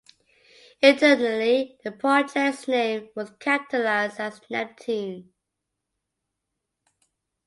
[0.81, 5.27] Internally, the project's name was capitalized as NepTune.